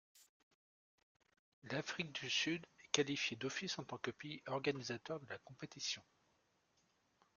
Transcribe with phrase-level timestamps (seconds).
[1.65, 6.01] L'Afrique du Sud est qualifiée d'office en tant que pays organisateur de la compétition.